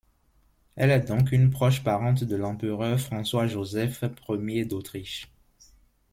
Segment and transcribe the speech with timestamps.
[0.77, 5.31] Elle est donc une proche parente de l'empereur François-Joseph Ier d'Autriche.